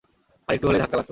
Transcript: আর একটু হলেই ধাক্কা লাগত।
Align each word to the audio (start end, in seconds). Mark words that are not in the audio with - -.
আর 0.47 0.53
একটু 0.55 0.65
হলেই 0.67 0.81
ধাক্কা 0.81 0.91
লাগত। 0.91 0.99